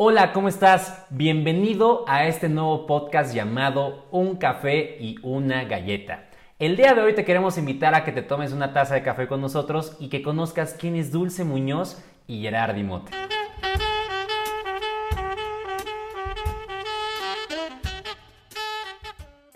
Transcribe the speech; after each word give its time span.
Hola, 0.00 0.32
¿cómo 0.32 0.46
estás? 0.46 1.06
Bienvenido 1.10 2.04
a 2.06 2.26
este 2.26 2.48
nuevo 2.48 2.86
podcast 2.86 3.34
llamado 3.34 4.06
Un 4.12 4.36
café 4.36 4.96
y 5.00 5.16
una 5.24 5.64
galleta. 5.64 6.28
El 6.60 6.76
día 6.76 6.94
de 6.94 7.00
hoy 7.00 7.16
te 7.16 7.24
queremos 7.24 7.58
invitar 7.58 7.96
a 7.96 8.04
que 8.04 8.12
te 8.12 8.22
tomes 8.22 8.52
una 8.52 8.72
taza 8.72 8.94
de 8.94 9.02
café 9.02 9.26
con 9.26 9.40
nosotros 9.40 9.96
y 9.98 10.08
que 10.08 10.22
conozcas 10.22 10.76
quién 10.78 10.94
es 10.94 11.10
Dulce 11.10 11.42
Muñoz 11.42 12.00
y 12.28 12.42
Gerardi 12.42 12.84
Mote. 12.84 13.10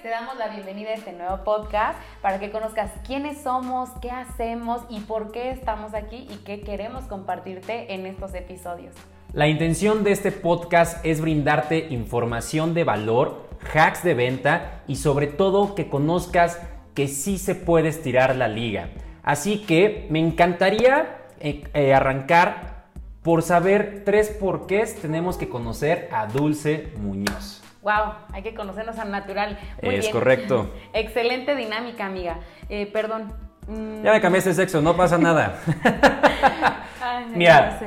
Te 0.02 0.08
damos 0.08 0.36
la 0.38 0.48
bienvenida 0.48 0.90
a 0.90 0.94
este 0.94 1.12
nuevo 1.12 1.44
podcast 1.44 1.96
para 2.20 2.40
que 2.40 2.50
conozcas 2.50 2.90
quiénes 3.06 3.40
somos, 3.40 3.90
qué 4.00 4.10
hacemos 4.10 4.82
y 4.88 4.98
por 5.02 5.30
qué 5.30 5.52
estamos 5.52 5.94
aquí 5.94 6.26
y 6.28 6.38
qué 6.38 6.62
queremos 6.62 7.04
compartirte 7.04 7.94
en 7.94 8.06
estos 8.06 8.34
episodios. 8.34 8.96
La 9.32 9.48
intención 9.48 10.04
de 10.04 10.12
este 10.12 10.30
podcast 10.30 11.02
es 11.06 11.22
brindarte 11.22 11.86
información 11.88 12.74
de 12.74 12.84
valor, 12.84 13.48
hacks 13.74 14.02
de 14.02 14.12
venta 14.12 14.82
y 14.86 14.96
sobre 14.96 15.26
todo 15.26 15.74
que 15.74 15.88
conozcas 15.88 16.60
que 16.94 17.08
sí 17.08 17.38
se 17.38 17.54
puede 17.54 17.88
estirar 17.88 18.36
la 18.36 18.48
liga. 18.48 18.90
Así 19.22 19.62
que 19.62 20.06
me 20.10 20.18
encantaría 20.18 21.16
eh, 21.40 21.64
eh, 21.72 21.94
arrancar 21.94 22.84
por 23.22 23.40
saber 23.42 24.02
tres 24.04 24.28
porqués 24.28 24.96
tenemos 25.00 25.38
que 25.38 25.48
conocer 25.48 26.10
a 26.12 26.26
Dulce 26.26 26.92
Muñoz. 26.98 27.62
Wow, 27.80 28.12
hay 28.34 28.42
que 28.42 28.54
conocernos 28.54 28.98
al 28.98 29.10
natural. 29.10 29.58
Muy 29.82 29.94
es 29.94 30.00
bien. 30.02 30.12
correcto. 30.12 30.70
Excelente 30.92 31.56
dinámica, 31.56 32.04
amiga. 32.04 32.40
Eh, 32.68 32.86
perdón. 32.92 33.32
Mm, 33.66 34.02
Ya 34.02 34.12
me 34.12 34.20
cambiaste 34.20 34.50
de 34.50 34.56
sexo, 34.56 34.82
no 34.82 34.94
pasa 34.94 35.16
nada. 35.16 35.58
ay, 37.00 37.26
Mira. 37.34 37.78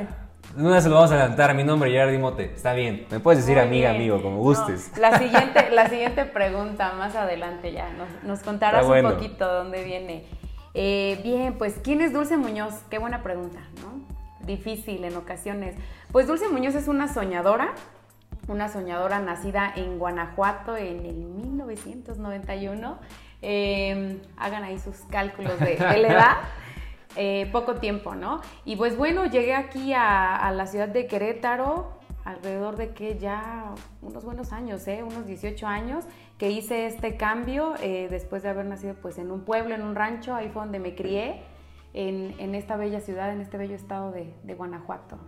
Una 0.56 0.80
se 0.80 0.88
lo 0.88 0.94
vamos 0.96 1.10
a 1.10 1.14
adelantar. 1.14 1.54
Mi 1.54 1.64
nombre 1.64 1.88
es 1.90 1.94
Gerardi 1.94 2.18
Mote. 2.18 2.44
Está 2.54 2.72
bien. 2.72 3.06
Me 3.10 3.20
puedes 3.20 3.40
decir 3.44 3.56
Muy 3.56 3.66
amiga, 3.66 3.90
bien. 3.90 4.02
amigo, 4.02 4.22
como 4.22 4.36
No, 4.36 4.42
gustes. 4.42 4.96
la, 4.98 5.18
siguiente, 5.18 5.70
la 5.70 5.88
siguiente 5.88 6.24
pregunta, 6.24 6.92
más 6.94 7.14
adelante 7.14 7.72
ya, 7.72 7.90
nos, 7.90 8.08
nos 8.24 8.40
contarás 8.40 8.86
bueno. 8.86 9.08
un 9.10 9.14
poquito 9.14 9.46
dónde 9.52 9.84
viene. 9.84 10.24
Eh, 10.74 11.20
bien, 11.22 11.54
pues, 11.58 11.80
¿quién 11.82 12.00
es 12.00 12.12
Dulce 12.12 12.36
Muñoz? 12.36 12.74
Qué 12.90 12.98
buena 12.98 13.22
pregunta, 13.22 13.60
¿no? 13.82 14.00
Difícil 14.46 15.04
en 15.04 15.16
ocasiones. 15.16 15.74
Pues 16.12 16.26
Dulce 16.26 16.48
Muñoz 16.48 16.74
es 16.74 16.88
una 16.88 17.12
soñadora, 17.12 17.72
una 18.48 18.68
soñadora 18.68 19.18
nacida 19.20 19.72
en 19.74 19.98
Guanajuato 19.98 20.76
en 20.76 21.04
el 21.06 21.16
1991. 21.16 22.98
Eh, 23.42 24.20
hagan 24.36 24.64
ahí 24.64 24.78
sus 24.78 24.96
cálculos 25.10 25.58
de, 25.60 25.76
de 25.76 25.98
la 25.98 26.08
edad. 26.08 26.36
Eh, 27.16 27.48
poco 27.50 27.76
tiempo, 27.76 28.14
¿no? 28.14 28.42
Y 28.66 28.76
pues 28.76 28.96
bueno, 28.96 29.24
llegué 29.24 29.54
aquí 29.54 29.94
a, 29.94 30.36
a 30.36 30.52
la 30.52 30.66
ciudad 30.66 30.88
de 30.88 31.06
Querétaro 31.06 31.96
alrededor 32.26 32.76
de 32.76 32.90
que 32.90 33.18
ya 33.18 33.72
unos 34.02 34.24
buenos 34.24 34.52
años, 34.52 34.86
¿eh? 34.88 35.02
unos 35.02 35.26
18 35.26 35.66
años, 35.66 36.04
que 36.38 36.50
hice 36.50 36.86
este 36.86 37.16
cambio 37.16 37.74
eh, 37.80 38.08
después 38.10 38.42
de 38.42 38.48
haber 38.48 38.66
nacido 38.66 38.94
pues 39.00 39.16
en 39.18 39.30
un 39.30 39.42
pueblo, 39.42 39.76
en 39.76 39.82
un 39.82 39.94
rancho, 39.94 40.34
ahí 40.34 40.48
fue 40.48 40.62
donde 40.62 40.80
me 40.80 40.96
crié, 40.96 41.42
en, 41.94 42.34
en 42.38 42.56
esta 42.56 42.76
bella 42.76 43.00
ciudad, 43.00 43.32
en 43.32 43.40
este 43.40 43.56
bello 43.56 43.76
estado 43.76 44.10
de, 44.10 44.34
de 44.42 44.54
Guanajuato. 44.54 45.18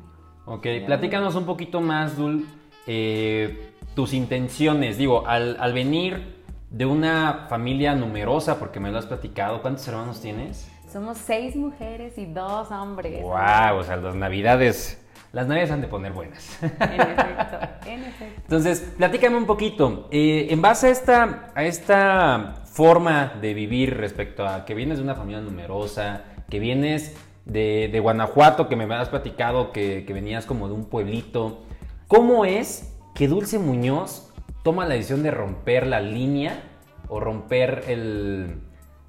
Ok, 0.45 0.67
platícanos 0.87 1.37
un 1.37 1.47
poquito 1.47 1.81
más, 1.81 2.17
Dul, 2.17 2.47
eh, 2.87 3.73
tus 3.95 4.13
intenciones. 4.13 4.99
Digo, 4.99 5.27
al, 5.27 5.57
al 5.61 5.73
venir 5.73 6.43
de 6.69 6.85
una 6.85 7.47
familia 7.49 7.95
numerosa, 7.95 8.59
porque 8.59 8.81
me 8.81 8.91
lo 8.91 8.99
has 8.99 9.07
platicado, 9.07 9.63
¿cuántos 9.63 9.87
hermanos 9.87 10.21
tienes? 10.21 10.69
Somos 10.93 11.19
seis 11.19 11.55
mujeres 11.55 12.17
y 12.17 12.25
dos 12.25 12.71
hombres. 12.71 13.23
Wow, 13.23 13.79
o 13.79 13.85
sea, 13.85 13.97
las 13.97 14.15
navidades, 14.15 14.99
las 15.33 15.47
navidades 15.47 15.71
han 15.71 15.83
de 15.83 15.89
poner 15.89 16.13
buenas. 16.13 16.59
En 16.63 16.71
efecto, 17.01 17.59
en 17.87 18.05
efecto. 18.05 18.41
Entonces, 18.45 18.95
platícame 18.97 19.37
un 19.37 19.45
poquito. 19.45 20.09
eh, 20.11 20.47
en 20.51 20.63
base 20.63 20.87
a 20.87 20.91
esta, 20.91 21.53
a 21.55 21.65
esta 21.65 22.63
forma 22.65 23.35
de 23.41 23.53
vivir 23.53 23.99
respecto 23.99 24.47
a 24.47 24.65
que 24.65 24.75
vienes 24.75 24.97
de 24.97 25.05
una 25.05 25.15
familia 25.15 25.43
numerosa, 25.43 26.23
que 26.49 26.59
vienes 26.59 27.17
de, 27.45 27.91
de 27.93 28.01
Guanajuato, 28.01 28.69
que 28.69 28.77
me 28.77 28.93
has 28.95 29.11
platicado 29.11 29.73
que, 29.73 30.05
que 30.07 30.13
venías 30.15 30.47
como 30.47 30.69
de 30.69 30.75
un 30.75 30.87
pueblito, 30.87 31.65
¿cómo 32.07 32.47
es 32.47 32.95
que 33.15 33.29
Dulce 33.29 33.59
Muñoz 33.59 34.33
toma 34.63 34.87
la 34.87 34.95
decisión 34.95 35.23
de 35.23 35.33
romper 35.33 35.87
la 35.87 36.01
línea 36.01 36.63
o 37.09 37.21
romper 37.21 37.85
el, 37.89 38.61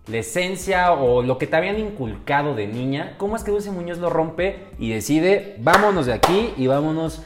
la 0.10 0.18
esencia 0.18 0.94
o 0.94 1.22
lo 1.22 1.38
que 1.38 1.48
te 1.48 1.56
habían 1.56 1.80
inculcado 1.80 2.56
de 2.56 2.68
niña? 2.68 3.16
¿Cómo 3.18 3.36
es 3.36 3.44
que 3.44 3.52
Dulce 3.52 3.72
Muñoz 3.72 4.00
lo 4.00 4.10
rompe 4.10 4.68
y 4.78 4.92
decide, 4.92 5.56
vámonos 5.60 6.06
de 6.06 6.14
aquí 6.14 6.54
y 6.58 6.68
vámonos 6.68 7.24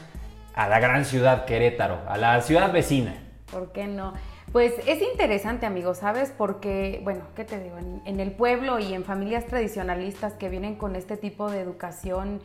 a 0.54 0.68
la 0.68 0.80
gran 0.80 1.04
ciudad 1.04 1.44
Querétaro, 1.44 1.98
a 2.08 2.16
la 2.16 2.40
ciudad 2.40 2.72
vecina. 2.72 3.14
¿Por 3.50 3.72
qué 3.72 3.86
no? 3.86 4.14
Pues 4.52 4.72
es 4.86 5.02
interesante, 5.02 5.66
amigos, 5.66 5.98
¿sabes? 5.98 6.32
Porque, 6.36 7.00
bueno, 7.02 7.24
¿qué 7.34 7.44
te 7.44 7.60
digo? 7.60 7.76
En, 8.04 8.20
el 8.20 8.32
pueblo 8.32 8.78
y 8.78 8.94
en 8.94 9.04
familias 9.04 9.46
tradicionalistas 9.46 10.34
que 10.34 10.48
vienen 10.48 10.76
con 10.76 10.94
este 10.94 11.16
tipo 11.16 11.50
de 11.50 11.60
educación, 11.60 12.40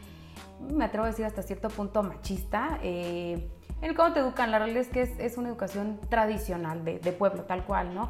me 0.72 0.86
atrevo 0.86 1.06
a 1.06 1.10
decir 1.10 1.26
hasta 1.26 1.44
cierto 1.44 1.70
punto 1.70 2.02
machista, 2.02 2.80
eh, 2.82 3.48
el 3.82 3.96
cómo 3.96 4.12
te 4.12 4.22
educan, 4.22 4.52
la 4.52 4.58
realidad 4.58 4.82
es 4.82 4.90
que 4.90 5.02
es, 5.24 5.38
una 5.38 5.50
educación 5.50 6.00
tradicional 6.10 6.84
de 6.84 7.12
pueblo, 7.12 7.44
tal 7.44 7.64
cual, 7.64 7.94
¿no? 7.94 8.10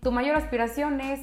Tu 0.00 0.10
mayor 0.10 0.36
aspiración 0.36 1.00
es 1.00 1.20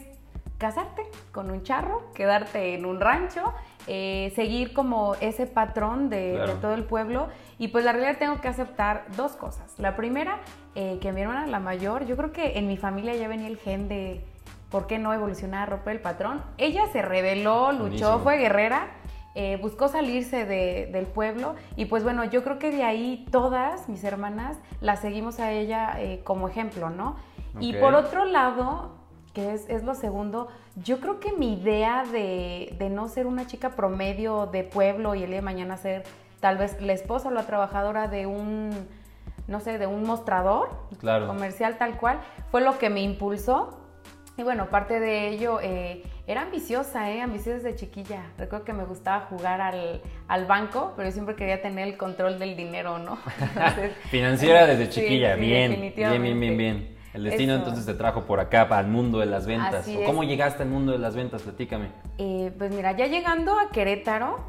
casarte 0.60 1.02
con 1.32 1.50
un 1.50 1.64
charro, 1.64 2.04
quedarte 2.14 2.76
en 2.76 2.86
un 2.86 3.00
rancho, 3.00 3.54
eh, 3.88 4.32
seguir 4.36 4.74
como 4.74 5.16
ese 5.16 5.48
patrón 5.48 6.10
de, 6.10 6.34
Claro. 6.36 6.54
de 6.54 6.60
todo 6.62 6.74
el 6.76 6.84
pueblo. 6.84 7.30
Y 7.58 7.70
pues 7.70 7.84
la 7.86 7.92
realidad 7.94 8.18
tengo 8.20 8.40
que 8.42 8.48
aceptar 8.50 9.06
dos 9.18 9.32
cosas. 9.32 9.74
La 9.80 9.96
primera, 9.96 10.38
eh, 10.76 11.00
que 11.02 11.12
mi 11.12 11.22
hermana, 11.22 11.48
la 11.48 11.60
mayor, 11.60 12.06
yo 12.06 12.16
creo 12.16 12.32
que 12.32 12.60
en 12.60 12.68
mi 12.68 12.78
familia 12.78 13.16
ya 13.16 13.28
venía 13.28 13.48
el 13.48 13.58
gen 13.58 13.88
de 13.88 14.24
por 14.70 14.86
qué 14.86 15.00
no 15.00 15.12
evolucionar, 15.14 15.70
romper 15.70 15.94
el 15.96 16.02
patrón. 16.02 16.44
Ella 16.60 16.84
se 16.92 17.02
rebeló, 17.02 17.72
luchó, 17.72 17.82
Buenísimo. 17.88 18.20
fue 18.20 18.38
guerrera. 18.38 18.88
eh, 19.36 19.58
buscó 19.62 19.88
salirse 19.88 20.44
de- 20.44 20.90
del 20.92 21.06
pueblo 21.06 21.56
y 21.78 21.86
pues 21.86 22.04
bueno, 22.04 22.26
yo 22.26 22.44
creo 22.44 22.58
que 22.58 22.72
de 22.72 22.84
ahí 22.84 23.26
todas 23.32 23.88
mis 23.88 24.04
hermanas 24.04 24.58
la 24.82 24.96
seguimos 24.98 25.40
a 25.40 25.52
ella 25.52 25.94
eh, 26.02 26.22
como 26.26 26.50
ejemplo, 26.50 26.90
¿no? 26.90 27.16
Y 27.60 27.74
por 27.74 27.94
otro 27.94 28.26
lado, 28.26 28.96
que 29.40 29.54
es, 29.54 29.70
es 29.70 29.84
lo 29.84 29.96
segundo, 29.96 30.50
yo 30.84 31.00
creo 31.00 31.20
que 31.20 31.32
mi 31.32 31.54
idea 31.54 32.04
de, 32.12 32.76
de 32.78 32.90
no 32.90 33.08
ser 33.08 33.26
una 33.26 33.48
chica 33.48 33.70
promedio 33.72 34.48
de 34.48 34.64
pueblo 34.64 35.16
y 35.16 35.24
el 35.24 35.30
día 35.30 35.38
de 35.38 35.42
mañana 35.42 35.78
ser 35.78 36.04
tal 36.42 36.58
vez 36.58 36.82
la 36.82 36.94
esposa 36.94 37.30
o 37.30 37.32
la 37.32 37.44
trabajadora 37.44 38.08
de 38.08 38.26
un, 38.26 38.70
no 39.48 39.60
sé, 39.62 39.78
de 39.78 39.88
un 39.88 40.04
mostrador 40.04 40.70
Claro. 41.00 41.28
comercial 41.28 41.78
tal 41.78 41.98
cual, 41.98 42.20
fue 42.52 42.62
lo 42.62 42.78
que 42.78 42.90
me 42.90 43.02
impulsó. 43.02 43.78
Y 44.38 44.44
bueno, 44.44 44.68
parte 44.70 45.02
de 45.02 45.28
ello, 45.30 45.60
eh, 45.62 46.04
era 46.26 46.44
ambiciosa, 46.44 47.12
¿eh? 47.12 47.22
ambiciosa 47.22 47.58
desde 47.58 47.76
chiquilla. 47.76 48.24
Recuerdo 48.38 48.64
que 48.64 48.72
me 48.74 48.86
gustaba 48.86 49.22
jugar 49.30 49.60
al, 49.60 50.02
al 50.30 50.46
banco, 50.46 50.94
pero 50.96 51.10
yo 51.10 51.14
siempre 51.14 51.36
quería 51.36 51.62
tener 51.62 51.88
el 51.90 51.98
control 51.98 52.40
del 52.40 52.56
dinero, 52.56 53.00
¿no? 53.00 53.18
Entonces, 53.42 53.92
Financiera 54.10 54.66
desde 54.66 54.88
chiquilla, 54.96 55.36
sí, 55.36 55.42
bien, 55.42 55.72
bien, 55.96 56.22
bien, 56.22 56.40
bien, 56.40 56.58
bien. 56.58 56.99
El 57.14 57.24
destino 57.24 57.54
Eso. 57.54 57.64
entonces 57.64 57.86
te 57.86 57.94
trajo 57.94 58.24
por 58.24 58.40
acá, 58.40 58.70
para 58.70 58.82
el 58.82 58.88
mundo 58.88 59.20
de 59.20 59.26
las 59.26 59.46
ventas. 59.46 59.74
Así 59.74 59.96
¿O 59.98 60.02
es. 60.02 60.06
¿Cómo 60.06 60.24
llegaste 60.24 60.64
al 60.64 60.70
mundo 60.70 60.92
de 60.92 61.00
las 61.00 61.16
ventas? 61.16 61.42
Platícame. 61.42 61.90
Eh, 62.18 62.54
pues 62.58 62.74
mira, 62.74 62.92
ya 62.96 63.08
llegando 63.08 63.58
a 63.58 63.70
Querétaro, 63.70 64.40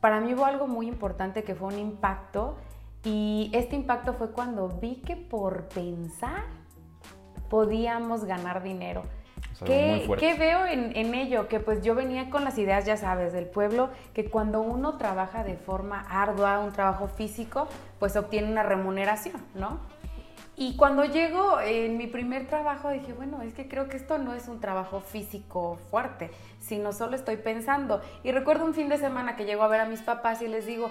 para 0.00 0.20
mí 0.20 0.34
hubo 0.34 0.44
algo 0.44 0.66
muy 0.66 0.86
importante 0.86 1.42
que 1.42 1.54
fue 1.54 1.68
un 1.68 1.78
impacto 1.78 2.56
y 3.04 3.50
este 3.52 3.76
impacto 3.76 4.14
fue 4.14 4.30
cuando 4.30 4.68
vi 4.68 4.96
que 4.96 5.16
por 5.16 5.68
pensar 5.68 6.44
podíamos 7.50 8.24
ganar 8.24 8.62
dinero. 8.62 9.02
Es 9.52 9.60
¿Qué, 9.64 10.08
qué 10.18 10.34
veo 10.34 10.66
en, 10.66 10.96
en 10.96 11.14
ello? 11.14 11.48
Que 11.48 11.58
pues 11.58 11.82
yo 11.82 11.94
venía 11.94 12.30
con 12.30 12.44
las 12.44 12.58
ideas, 12.58 12.84
ya 12.84 12.96
sabes, 12.96 13.32
del 13.32 13.46
pueblo, 13.46 13.90
que 14.14 14.30
cuando 14.30 14.60
uno 14.60 14.98
trabaja 14.98 15.42
de 15.42 15.56
forma 15.56 16.00
ardua, 16.08 16.60
un 16.60 16.72
trabajo 16.72 17.08
físico, 17.08 17.66
pues 17.98 18.16
obtiene 18.16 18.50
una 18.50 18.62
remuneración, 18.62 19.36
¿no? 19.54 19.80
Y 20.60 20.74
cuando 20.74 21.04
llego 21.04 21.60
en 21.60 21.96
mi 21.96 22.08
primer 22.08 22.48
trabajo 22.48 22.90
dije, 22.90 23.12
bueno, 23.12 23.42
es 23.42 23.54
que 23.54 23.68
creo 23.68 23.88
que 23.88 23.96
esto 23.96 24.18
no 24.18 24.34
es 24.34 24.48
un 24.48 24.58
trabajo 24.58 25.00
físico 25.00 25.78
fuerte, 25.88 26.32
sino 26.58 26.92
solo 26.92 27.14
estoy 27.14 27.36
pensando. 27.36 28.02
Y 28.24 28.32
recuerdo 28.32 28.64
un 28.64 28.74
fin 28.74 28.88
de 28.88 28.98
semana 28.98 29.36
que 29.36 29.44
llego 29.44 29.62
a 29.62 29.68
ver 29.68 29.80
a 29.80 29.84
mis 29.84 30.02
papás 30.02 30.42
y 30.42 30.48
les 30.48 30.66
digo, 30.66 30.90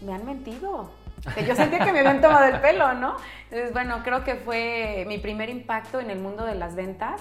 me 0.00 0.14
han 0.14 0.24
mentido. 0.24 0.90
Que 1.34 1.44
yo 1.44 1.54
sentía 1.54 1.80
que 1.80 1.92
me 1.92 1.98
habían 1.98 2.22
tomado 2.22 2.46
el 2.46 2.62
pelo, 2.62 2.94
¿no? 2.94 3.16
Entonces, 3.50 3.74
bueno, 3.74 4.00
creo 4.02 4.24
que 4.24 4.36
fue 4.36 5.04
mi 5.06 5.18
primer 5.18 5.50
impacto 5.50 6.00
en 6.00 6.10
el 6.10 6.18
mundo 6.18 6.46
de 6.46 6.54
las 6.54 6.74
ventas. 6.74 7.20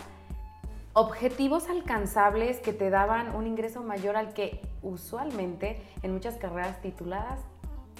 Objetivos 0.93 1.67
alcanzables 1.67 2.61
que 2.61 2.71
te 2.71 2.89
daban 2.89 3.35
un 3.35 3.45
ingreso 3.45 3.83
mayor 3.83 4.15
al 4.15 4.33
que 4.33 4.61
usualmente 4.81 5.83
en 6.01 6.13
muchas 6.13 6.37
carreras 6.37 6.81
tituladas 6.81 7.41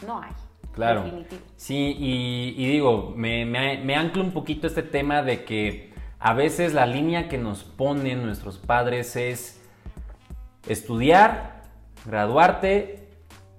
no 0.07 0.21
hay. 0.21 0.31
Claro. 0.73 1.03
Definitivo. 1.03 1.41
Sí, 1.55 1.95
y, 1.99 2.55
y 2.57 2.71
digo, 2.71 3.13
me, 3.15 3.45
me, 3.45 3.77
me 3.83 3.95
ancla 3.95 4.23
un 4.23 4.31
poquito 4.31 4.67
este 4.67 4.83
tema 4.83 5.21
de 5.21 5.43
que 5.43 5.91
a 6.19 6.33
veces 6.33 6.73
la 6.73 6.85
línea 6.85 7.27
que 7.27 7.37
nos 7.37 7.63
ponen 7.63 8.25
nuestros 8.25 8.57
padres 8.57 9.15
es 9.15 9.61
estudiar, 10.67 11.63
graduarte 12.05 13.09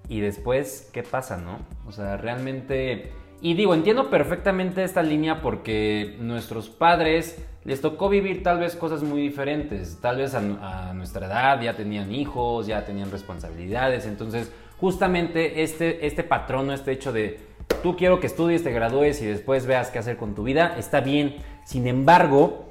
y 0.09 0.21
después, 0.21 0.91
¿qué 0.93 1.03
pasa, 1.03 1.37
no? 1.37 1.59
O 1.87 1.93
sea, 1.93 2.17
realmente... 2.17 3.13
Y 3.41 3.55
digo, 3.55 3.75
entiendo 3.75 4.09
perfectamente 4.09 4.85
esta 4.85 5.03
línea 5.03 5.43
porque 5.43 6.17
nuestros 6.21 6.71
padres 6.71 7.45
les 7.65 7.81
tocó 7.81 8.09
vivir 8.09 8.45
tal 8.45 8.61
vez 8.61 8.77
cosas 8.77 9.03
muy 9.03 9.21
diferentes. 9.21 9.99
Tal 10.01 10.19
vez 10.19 10.35
a, 10.35 10.93
nuestra 10.95 11.27
edad 11.27 11.61
ya 11.61 11.75
tenían 11.75 12.13
hijos, 12.13 12.69
ya 12.69 12.85
tenían 12.85 13.11
responsabilidades. 13.11 14.07
Entonces, 14.07 14.53
justamente 14.83 15.63
este, 15.63 16.09
este 16.09 16.25
patrón, 16.25 16.73
este 16.73 16.91
hecho 16.91 17.13
de 17.13 17.39
tú 17.85 17.97
quiero 17.97 18.19
que 18.19 18.27
estudies, 18.27 18.65
te 18.65 18.73
gradúes 18.73 19.23
y 19.23 19.27
después 19.27 19.65
veas 19.65 19.93
qué 19.93 20.01
hacer 20.01 20.17
con 20.17 20.35
tu 20.35 20.43
vida, 20.43 20.75
está 20.77 21.01
bien. 21.01 21.37
Sin 21.65 21.87
embargo, 21.87 22.65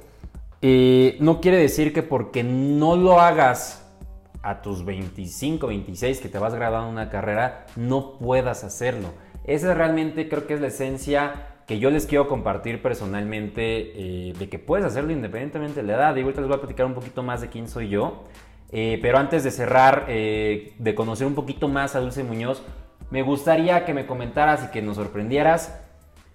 eh, 0.60 1.16
no 1.20 1.40
quiere 1.40 1.56
decir 1.56 1.94
que 1.94 2.02
porque 2.02 2.44
no 2.44 2.96
lo 2.96 3.18
hagas 3.18 3.90
a 4.42 4.60
tus 4.60 4.84
25, 4.84 5.66
26 5.68 6.20
que 6.20 6.28
te 6.28 6.38
vas 6.38 6.54
graduando 6.54 6.90
una 6.90 7.08
carrera, 7.08 7.64
no 7.76 8.18
puedas 8.18 8.62
hacerlo. 8.62 9.08
Esa 9.44 9.72
realmente 9.72 10.28
creo 10.28 10.46
que 10.46 10.52
es 10.52 10.60
la 10.60 10.66
esencia 10.66 11.46
que 11.66 11.78
yo 11.78 11.90
les 11.90 12.04
quiero 12.04 12.28
compartir 12.28 12.82
personalmente 12.82 13.62
eh, 13.94 14.34
de 14.38 14.48
que 14.50 14.58
puedes 14.58 14.84
hacerlo 14.84 15.12
independientemente 15.12 15.80
de 15.80 15.86
la 15.86 15.94
edad. 15.94 16.16
Y 16.16 16.20
ahorita 16.20 16.42
les 16.42 16.48
voy 16.48 16.58
a 16.58 16.60
platicar 16.60 16.84
un 16.84 16.92
poquito 16.92 17.22
más 17.22 17.40
de 17.40 17.48
quién 17.48 17.68
soy 17.68 17.88
yo. 17.88 18.24
Eh, 18.72 18.98
pero 19.02 19.18
antes 19.18 19.44
de 19.44 19.50
cerrar, 19.50 20.06
eh, 20.08 20.72
de 20.78 20.94
conocer 20.94 21.26
un 21.26 21.34
poquito 21.34 21.68
más 21.68 21.94
a 21.94 22.00
Dulce 22.00 22.24
Muñoz, 22.24 22.62
me 23.10 23.22
gustaría 23.22 23.84
que 23.84 23.92
me 23.92 24.06
comentaras 24.06 24.64
y 24.64 24.68
que 24.68 24.80
nos 24.80 24.96
sorprendieras. 24.96 25.78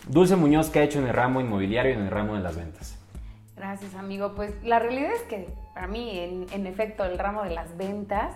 Dulce 0.07 0.35
Muñoz, 0.35 0.69
¿qué 0.69 0.79
ha 0.79 0.83
hecho 0.83 0.99
en 0.99 1.07
el 1.07 1.13
ramo 1.13 1.41
inmobiliario 1.41 1.91
y 1.91 1.95
en 1.95 2.03
el 2.03 2.11
ramo 2.11 2.35
de 2.35 2.41
las 2.41 2.55
ventas? 2.55 2.99
Gracias, 3.55 3.95
amigo. 3.95 4.33
Pues 4.35 4.53
la 4.63 4.77
realidad 4.77 5.11
es 5.13 5.23
que 5.23 5.49
para 5.73 5.87
mí, 5.87 6.47
en, 6.51 6.67
efecto, 6.67 7.03
el 7.03 7.17
ramo 7.17 7.43
de 7.43 7.49
las 7.49 7.75
ventas 7.75 8.35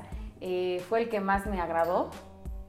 fue 0.89 1.03
el 1.03 1.09
que 1.09 1.19
más 1.19 1.45
me 1.45 1.61
agradó. 1.61 2.09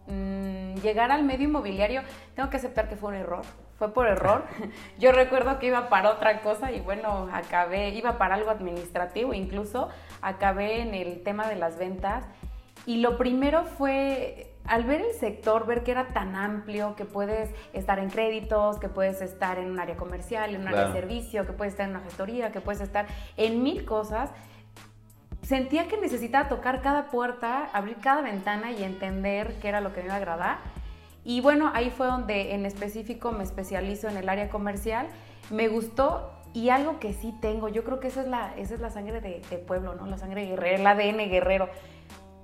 Mm, 0.06 0.76
llegar 0.76 1.10
al 1.10 1.22
medio 1.25 1.49
inmobiliario, 1.49 2.02
tengo 2.34 2.50
que 2.50 2.56
aceptar 2.56 2.88
que 2.88 2.96
fue 2.96 3.10
un 3.10 3.16
error 3.16 3.44
fue 3.82 3.93
por 3.93 4.06
error. 4.06 4.44
Yo 5.00 5.10
recuerdo 5.10 5.58
que 5.58 5.66
iba 5.66 5.88
para 5.88 6.10
otra 6.10 6.40
cosa 6.40 6.70
y 6.70 6.78
bueno, 6.78 7.28
acabé, 7.32 7.88
iba 7.88 8.16
para 8.16 8.37
algo 8.37 8.50
administrativo, 8.50 9.34
incluso 9.34 9.88
acabé 10.20 10.82
en 10.82 10.94
el 10.94 11.25
tema 11.25 11.49
de 11.49 11.56
las 11.56 11.78
ventas. 11.78 12.25
Y 12.87 12.99
lo 12.99 13.19
primero 13.19 13.64
fue, 13.64 14.54
al 14.66 14.84
ver 14.84 15.00
el 15.00 15.12
sector, 15.14 15.66
ver 15.66 15.82
que 15.82 15.90
era 15.90 16.12
tan 16.12 16.37
amplio, 16.37 16.94
que 16.94 17.04
puedes 17.04 17.50
estar 17.72 17.99
en 17.99 18.08
créditos, 18.08 18.78
que 18.78 18.88
puedes 18.88 19.20
estar 19.20 19.58
en 19.58 19.72
un 19.72 19.81
área 19.81 19.96
comercial, 19.96 20.54
en 20.54 20.60
un 20.60 20.69
área 20.69 20.87
de 20.87 20.93
servicio, 20.93 21.44
que 21.44 21.52
puedes 21.52 21.72
estar 21.72 21.88
en 21.88 21.96
una 21.96 22.04
gestoría, 22.04 22.52
que 22.52 22.60
puedes 22.60 22.81
estar 22.81 23.06
en 23.37 23.64
mil 23.64 23.84
cosas, 23.84 24.31
sentía 25.43 25.89
que 25.89 25.99
necesitaba 25.99 26.49
tocar 26.49 26.83
cada 26.83 27.11
puerta, 27.11 27.69
abrir 27.73 27.97
cada 27.97 28.23
ventana 28.23 28.73
y 28.73 28.83
entender 28.83 29.55
qué 29.61 29.69
era 29.69 29.81
lo 29.81 29.93
que 29.93 30.00
me 30.00 30.06
iba 30.06 30.15
a 30.15 30.19
agradar 30.19 30.59
y 31.25 31.41
bueno, 31.41 31.71
ahí 31.75 31.91
fue 31.91 32.06
donde 32.06 32.55
en 32.55 32.67
específico 32.67 33.33
me 33.33 33.44
especializo 33.44 34.09
en 34.09 34.17
el 34.17 34.29
área 34.29 34.49
comercial. 34.49 35.06
Me 35.50 35.69
gustó 35.69 36.33
y 36.53 36.71
algo 36.71 36.99
que 36.99 37.12
sí 37.12 37.35
tengo, 37.41 37.69
yo 37.69 37.85
creo 37.85 38.00
que 38.00 38.09
esa 38.09 38.23
es 38.23 38.29
la, 38.29 38.55
esa 38.56 38.75
es 38.75 38.81
la 38.81 38.91
sangre 38.91 39.21
de, 39.21 39.41
pueblo, 39.59 39.94
¿no? 39.94 40.06
La 40.06 40.19
sangre 40.19 40.44
guerrera, 40.47 40.77
el 40.77 40.87
ADN 40.87 41.31
guerrero. 41.31 41.69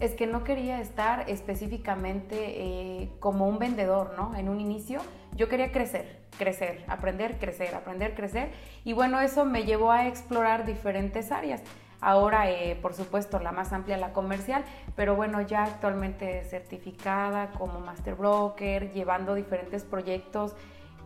Es 0.00 0.14
que 0.14 0.28
no 0.28 0.44
quería 0.44 0.80
estar 0.80 1.28
específicamente 1.28 2.36
eh, 2.38 3.10
como 3.18 3.48
un 3.48 3.58
vendedor, 3.58 4.14
¿no? 4.16 4.34
En 4.36 4.48
un 4.48 4.60
inicio, 4.60 5.00
yo 5.34 5.48
quería 5.48 5.72
crecer, 5.72 6.20
crecer, 6.38 6.84
aprender, 6.86 7.38
crecer, 7.38 7.74
aprender, 7.74 8.14
crecer. 8.14 8.52
Y 8.84 8.92
bueno, 8.92 9.20
eso 9.20 9.44
me 9.44 9.64
llevó 9.64 9.90
a 9.90 10.06
explorar 10.06 10.64
diferentes 10.64 11.32
áreas. 11.32 11.62
Ahora, 12.00 12.50
eh, 12.50 12.78
por 12.80 12.94
supuesto, 12.94 13.40
la 13.40 13.50
más 13.50 13.72
amplia, 13.72 13.96
la 13.96 14.12
comercial, 14.12 14.64
pero 14.94 15.16
bueno, 15.16 15.40
ya 15.40 15.64
actualmente 15.64 16.44
certificada 16.44 17.50
como 17.50 17.80
Master 17.80 18.14
Broker, 18.14 18.92
llevando 18.92 19.34
diferentes 19.34 19.82
proyectos. 19.82 20.54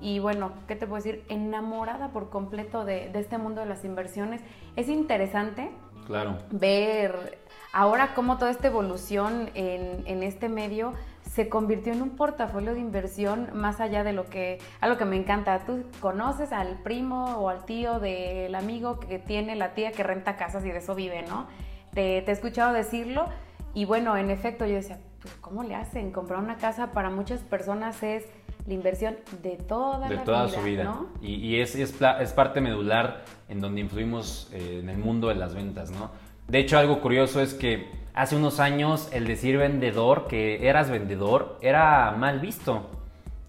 Y 0.01 0.19
bueno, 0.19 0.53
¿qué 0.69 0.77
te 0.77 0.87
puedo 0.87 1.03
decir? 1.03 1.25
Enamorada 1.29 2.09
por 2.09 2.29
completo 2.29 2.85
de, 2.85 3.11
este 3.15 3.39
mundo 3.39 3.61
de 3.63 3.69
las 3.69 3.85
inversiones. 3.85 4.43
Es 4.77 4.89
interesante 4.89 5.71
claro. 6.07 6.37
ver 6.51 7.39
ahora 7.73 8.13
cómo 8.15 8.37
toda 8.37 8.51
esta 8.51 8.67
evolución 8.67 9.49
en, 9.55 10.03
en 10.07 10.23
este 10.23 10.49
medio 10.49 10.93
se 11.35 11.49
convirtió 11.49 11.95
en 11.95 12.03
un 12.03 12.11
portafolio 12.11 12.75
de 12.75 12.81
inversión 12.81 13.49
más 13.55 13.81
allá 13.81 14.05
de 14.05 14.13
lo 14.13 14.27
que, 14.27 14.59
algo 14.81 14.99
que 14.99 15.07
me 15.07 15.17
encanta. 15.17 15.65
Tú 15.65 15.85
conoces 16.01 16.53
al 16.53 16.83
primo 16.83 17.37
o 17.39 17.49
al 17.49 17.65
tío 17.65 18.01
del 18.01 18.55
amigo 18.55 19.01
que 19.01 19.19
tiene 19.19 19.57
la 19.57 19.73
tía 19.73 19.93
que 19.93 20.03
renta 20.03 20.37
casas 20.37 20.65
y 20.67 20.71
de 20.71 20.79
eso 20.79 20.95
vive, 20.95 21.23
¿no? 21.23 21.47
Te, 21.95 22.19
he 22.19 22.31
escuchado 22.31 22.75
decirlo 22.75 23.27
y 23.73 23.87
bueno, 23.87 24.15
en 24.19 24.31
efecto 24.31 24.67
yo 24.67 24.75
decía, 24.75 24.99
pues 25.23 25.33
¿cómo 25.37 25.63
le 25.63 25.75
hacen? 25.75 26.13
Comprar 26.13 26.39
una 26.39 26.57
casa 26.57 26.93
para 26.93 27.09
muchas 27.09 27.41
personas 27.41 28.03
es 28.03 28.25
la 28.67 28.75
inversión 28.75 29.17
de 29.43 29.57
toda 29.57 30.11
de 30.11 30.17
la 30.17 30.25
toda 30.25 30.45
vida, 30.45 30.59
su 30.59 30.63
vida. 30.63 30.85
¿no? 30.85 31.07
Y, 31.23 31.35
y 31.37 31.61
es, 31.61 31.75
es, 31.77 31.95
es, 32.21 32.33
parte 32.35 32.61
medular 32.61 33.25
en 33.49 33.61
donde 33.61 33.81
influimos 33.81 34.51
eh, 34.53 34.81
en 34.83 34.91
el 34.91 34.99
mundo 34.99 35.29
de 35.29 35.37
las 35.37 35.55
ventas, 35.55 35.91
¿no? 35.91 36.11
De 36.47 36.59
hecho, 36.59 36.79
algo 36.79 37.01
curioso 37.01 37.41
es 37.41 37.55
que 37.55 38.02
hace 38.15 38.37
unos 38.37 38.61
años 38.61 39.09
el 39.13 39.27
decir 39.27 39.59
vendedor, 39.59 40.27
que 40.27 40.69
eras 40.69 40.91
vendedor, 40.91 41.59
era 41.63 42.11
mal 42.13 42.41
visto. 42.41 42.91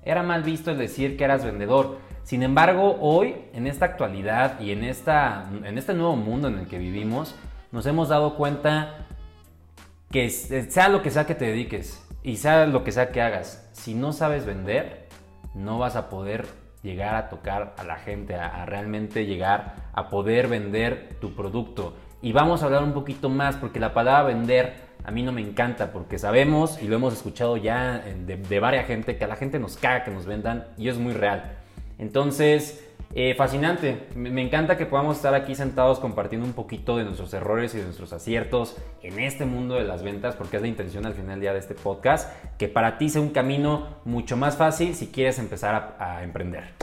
Era 0.03 0.23
mal 0.23 0.43
visto 0.43 0.71
el 0.71 0.77
decir 0.77 1.17
que 1.17 1.23
eras 1.23 1.45
vendedor. 1.45 1.97
Sin 2.23 2.43
embargo, 2.43 2.97
hoy, 2.99 3.35
en 3.53 3.67
esta 3.67 3.85
actualidad 3.85 4.59
y 4.59 4.71
en, 4.71 4.83
esta, 4.83 5.49
en 5.63 5.77
este 5.77 5.93
nuevo 5.93 6.15
mundo 6.15 6.47
en 6.47 6.59
el 6.59 6.67
que 6.67 6.77
vivimos, 6.77 7.35
nos 7.71 7.85
hemos 7.85 8.09
dado 8.09 8.35
cuenta 8.35 9.07
que 10.09 10.29
sea 10.29 10.89
lo 10.89 11.01
que 11.01 11.09
sea 11.09 11.25
que 11.25 11.35
te 11.35 11.45
dediques 11.45 12.05
y 12.21 12.37
sea 12.37 12.65
lo 12.67 12.83
que 12.83 12.91
sea 12.91 13.11
que 13.11 13.21
hagas, 13.21 13.67
si 13.73 13.95
no 13.95 14.13
sabes 14.13 14.45
vender, 14.45 15.07
no 15.55 15.79
vas 15.79 15.95
a 15.95 16.09
poder 16.09 16.45
llegar 16.83 17.15
a 17.15 17.29
tocar 17.29 17.73
a 17.77 17.83
la 17.83 17.97
gente, 17.97 18.35
a 18.35 18.65
realmente 18.65 19.25
llegar 19.25 19.89
a 19.93 20.09
poder 20.09 20.47
vender 20.47 21.17
tu 21.19 21.33
producto. 21.33 21.95
Y 22.23 22.31
vamos 22.31 22.63
a 22.63 22.65
hablar 22.65 22.83
un 22.83 22.93
poquito 22.93 23.29
más 23.29 23.57
porque 23.57 23.79
la 23.79 23.93
palabra 23.93 24.23
vender 24.33 24.73
a 25.03 25.11
mí 25.11 25.21
no 25.21 25.33
me 25.33 25.41
encanta 25.41 25.91
porque 25.91 26.17
sabemos 26.17 26.81
y 26.81 26.87
lo 26.87 26.95
hemos 26.95 27.13
escuchado 27.13 27.57
ya 27.57 27.99
de, 27.99 28.37
de 28.37 28.59
varias 28.61 28.87
gente 28.87 29.17
que 29.17 29.25
a 29.25 29.27
la 29.27 29.35
gente 29.35 29.59
nos 29.59 29.75
caga 29.75 30.05
que 30.05 30.11
nos 30.11 30.25
vendan 30.25 30.65
y 30.77 30.87
es 30.87 30.97
muy 30.97 31.11
real. 31.11 31.51
Entonces, 31.99 32.81
eh, 33.13 33.35
fascinante. 33.35 34.07
Me, 34.15 34.41
encanta 34.41 34.77
que 34.77 34.85
podamos 34.85 35.17
estar 35.17 35.35
aquí 35.35 35.53
sentados 35.53 35.99
compartiendo 35.99 36.47
un 36.47 36.53
poquito 36.53 36.97
de 36.97 37.03
nuestros 37.03 37.33
errores 37.33 37.75
y 37.75 37.77
de 37.77 37.83
nuestros 37.83 38.11
aciertos 38.11 38.77
en 39.03 39.19
este 39.19 39.45
mundo 39.45 39.75
de 39.75 39.83
las 39.83 40.01
ventas, 40.01 40.35
porque 40.35 40.55
es 40.55 40.61
la 40.61 40.67
intención 40.67 41.05
al 41.05 41.13
final 41.13 41.31
del 41.31 41.41
día 41.41 41.53
de 41.53 41.59
este 41.59 41.75
podcast, 41.75 42.31
que 42.57 42.69
para 42.69 42.97
ti 42.97 43.09
sea 43.09 43.21
un 43.21 43.29
camino 43.29 43.97
mucho 44.05 44.37
más 44.37 44.55
fácil 44.55 44.95
si 44.95 45.07
quieres 45.07 45.37
empezar 45.37 45.97
a 45.99 46.23
emprender. 46.23 46.73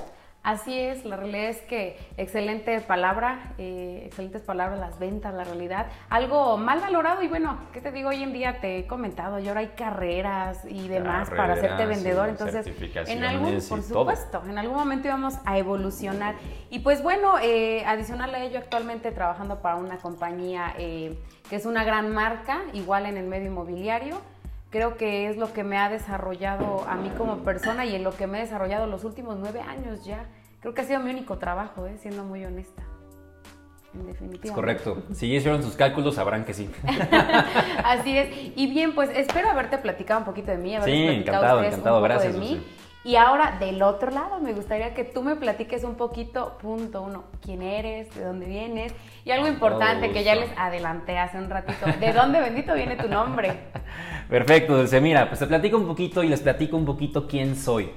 Así 0.42 0.78
es, 0.78 1.04
la 1.04 1.16
realidad 1.16 1.50
es 1.50 1.60
que 1.62 1.98
excelente 2.16 2.80
palabra, 2.80 3.52
eh, 3.58 4.04
excelentes 4.06 4.40
palabras, 4.40 4.80
las 4.80 4.98
ventas, 4.98 5.34
la 5.34 5.44
realidad. 5.44 5.88
Algo 6.08 6.56
mal 6.56 6.80
valorado 6.80 7.22
y 7.22 7.28
bueno, 7.28 7.58
¿qué 7.74 7.82
te 7.82 7.92
digo? 7.92 8.08
Hoy 8.08 8.22
en 8.22 8.32
día 8.32 8.58
te 8.58 8.78
he 8.78 8.86
comentado, 8.86 9.38
y 9.38 9.48
ahora 9.48 9.60
hay 9.60 9.72
carreras 9.76 10.64
y 10.64 10.88
demás 10.88 11.28
para 11.28 11.52
hacerte 11.52 11.84
vendedor, 11.84 12.30
entonces 12.30 12.66
en 13.06 13.22
algún, 13.22 13.58
por 13.68 13.82
supuesto, 13.82 14.42
en 14.48 14.56
algún 14.56 14.78
momento 14.78 15.08
íbamos 15.08 15.34
a 15.44 15.58
evolucionar. 15.58 16.36
Y 16.70 16.78
pues 16.78 17.02
bueno, 17.02 17.34
eh, 17.42 17.84
adicional 17.84 18.34
a 18.34 18.42
ello, 18.42 18.60
actualmente 18.60 19.12
trabajando 19.12 19.60
para 19.60 19.76
una 19.76 19.98
compañía 19.98 20.74
eh, 20.78 21.18
que 21.50 21.56
es 21.56 21.66
una 21.66 21.84
gran 21.84 22.14
marca, 22.14 22.62
igual 22.72 23.04
en 23.04 23.18
el 23.18 23.26
medio 23.26 23.48
inmobiliario 23.48 24.16
creo 24.70 24.96
que 24.96 25.28
es 25.28 25.36
lo 25.36 25.52
que 25.52 25.64
me 25.64 25.76
ha 25.76 25.88
desarrollado 25.88 26.84
a 26.88 26.96
mí 26.96 27.10
como 27.10 27.38
persona 27.38 27.84
y 27.84 27.94
en 27.94 28.04
lo 28.04 28.12
que 28.12 28.26
me 28.26 28.38
he 28.38 28.40
desarrollado 28.42 28.86
los 28.86 29.04
últimos 29.04 29.36
nueve 29.38 29.60
años 29.60 30.04
ya. 30.04 30.26
Creo 30.60 30.74
que 30.74 30.82
ha 30.82 30.84
sido 30.84 31.00
mi 31.00 31.10
único 31.10 31.38
trabajo, 31.38 31.86
¿eh? 31.86 31.96
siendo 31.98 32.24
muy 32.24 32.44
honesta. 32.44 32.82
En 33.92 34.06
definitiva. 34.06 34.44
Es 34.44 34.52
correcto. 34.52 35.02
Si 35.12 35.34
hicieron 35.34 35.62
sus 35.62 35.74
cálculos, 35.74 36.14
sabrán 36.14 36.44
que 36.44 36.54
sí. 36.54 36.70
Así 37.84 38.16
es. 38.16 38.28
Y 38.54 38.68
bien, 38.68 38.94
pues 38.94 39.10
espero 39.12 39.50
haberte 39.50 39.78
platicado 39.78 40.20
un 40.20 40.26
poquito 40.26 40.52
de 40.52 40.58
mí. 40.58 40.76
Sí, 40.84 40.92
encantado, 40.92 41.64
encantado. 41.64 42.00
Gracias. 42.00 42.34
De 42.34 42.38
mí. 42.38 42.62
Y 43.02 43.16
ahora, 43.16 43.56
del 43.58 43.82
otro 43.82 44.10
lado, 44.10 44.40
me 44.40 44.52
gustaría 44.52 44.92
que 44.92 45.04
tú 45.04 45.22
me 45.22 45.34
platiques 45.34 45.84
un 45.84 45.94
poquito, 45.94 46.58
punto 46.58 47.00
uno, 47.02 47.24
quién 47.40 47.62
eres, 47.62 48.14
de 48.14 48.24
dónde 48.24 48.44
vienes. 48.44 48.92
Y 49.24 49.30
algo 49.30 49.48
importante 49.48 50.12
que 50.12 50.22
ya 50.22 50.34
les 50.34 50.50
adelanté 50.58 51.18
hace 51.18 51.38
un 51.38 51.48
ratito, 51.48 51.86
¿de 51.98 52.12
dónde 52.12 52.40
bendito 52.40 52.74
viene 52.74 52.96
tu 52.96 53.08
nombre? 53.08 53.54
Perfecto, 54.28 54.76
Dulce. 54.76 55.00
Mira, 55.00 55.28
pues 55.28 55.40
te 55.40 55.46
platico 55.46 55.78
un 55.78 55.86
poquito 55.86 56.22
y 56.22 56.28
les 56.28 56.40
platico 56.40 56.76
un 56.76 56.84
poquito 56.84 57.26
quién 57.26 57.56
soy. 57.56 57.90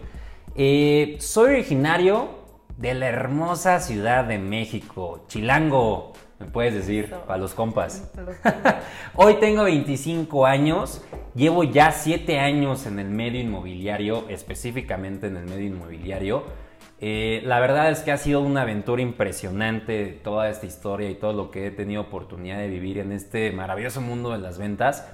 Eh, 0.55 1.17
soy 1.19 1.55
originario 1.55 2.29
de 2.77 2.93
la 2.93 3.07
hermosa 3.07 3.79
ciudad 3.81 4.23
de 4.23 4.37
México, 4.37 5.25
Chilango, 5.27 6.13
me 6.39 6.45
puedes 6.47 6.73
decir, 6.73 7.13
para 7.27 7.39
los 7.39 7.53
compas. 7.55 8.09
Hoy 9.15 9.35
tengo 9.35 9.63
25 9.63 10.45
años, 10.45 11.03
llevo 11.35 11.63
ya 11.63 11.91
7 11.91 12.39
años 12.39 12.85
en 12.85 12.99
el 12.99 13.09
medio 13.09 13.39
inmobiliario, 13.41 14.25
específicamente 14.29 15.27
en 15.27 15.37
el 15.37 15.45
medio 15.45 15.67
inmobiliario. 15.67 16.43
Eh, 16.99 17.41
la 17.45 17.59
verdad 17.59 17.91
es 17.91 17.99
que 17.99 18.11
ha 18.11 18.17
sido 18.17 18.41
una 18.41 18.61
aventura 18.61 19.01
impresionante 19.01 20.05
toda 20.23 20.49
esta 20.49 20.65
historia 20.65 21.09
y 21.09 21.15
todo 21.15 21.33
lo 21.33 21.51
que 21.51 21.67
he 21.67 21.71
tenido 21.71 22.01
oportunidad 22.01 22.59
de 22.59 22.67
vivir 22.67 22.97
en 22.97 23.11
este 23.11 23.51
maravilloso 23.51 23.99
mundo 23.99 24.31
de 24.31 24.37
las 24.37 24.57
ventas. 24.57 25.09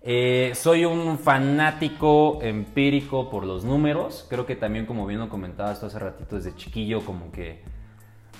Eh, 0.00 0.50
soy 0.56 0.84
un 0.84 1.18
fanático 1.18 2.40
empírico 2.42 3.30
por 3.30 3.44
los 3.44 3.64
números. 3.64 4.26
Creo 4.28 4.46
que 4.46 4.56
también, 4.56 4.84
como 4.84 5.06
bien 5.06 5.20
lo 5.20 5.28
comentabas 5.28 5.78
tú 5.78 5.86
hace 5.86 5.98
ratito, 6.00 6.36
desde 6.36 6.56
chiquillo, 6.56 7.04
como 7.04 7.30
que 7.30 7.62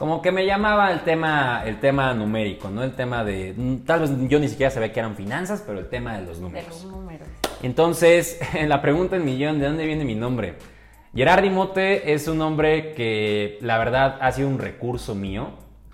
como 0.02 0.20
que 0.20 0.32
me 0.32 0.44
llamaba 0.44 0.90
el 0.90 1.02
tema, 1.02 1.62
el 1.64 1.78
tema 1.78 2.12
numérico, 2.12 2.68
¿no? 2.70 2.82
El 2.82 2.96
tema 2.96 3.22
de, 3.22 3.54
mm, 3.56 3.84
tal 3.84 4.00
vez 4.00 4.10
yo 4.28 4.40
ni 4.40 4.48
siquiera 4.48 4.68
sabía 4.68 4.92
que 4.92 4.98
eran 4.98 5.14
finanzas, 5.14 5.62
pero 5.64 5.78
el 5.78 5.88
tema 5.88 6.18
de 6.18 6.26
los 6.26 6.40
números. 6.40 6.64
De 6.64 6.70
los 6.70 6.84
números. 6.92 7.28
Entonces, 7.62 8.40
en 8.52 8.68
la 8.68 8.82
pregunta 8.82 9.14
en 9.14 9.24
millón, 9.24 9.60
¿de 9.60 9.66
dónde 9.66 9.86
viene 9.86 10.04
mi 10.04 10.16
nombre? 10.16 10.56
Gerardi 11.14 11.50
Mote 11.50 12.14
es 12.14 12.26
un 12.26 12.38
nombre 12.38 12.94
que 12.94 13.58
la 13.60 13.78
verdad 13.78 14.18
ha 14.20 14.32
sido 14.32 14.48
un 14.48 14.58
recurso 14.58 15.14
mío. 15.14 15.50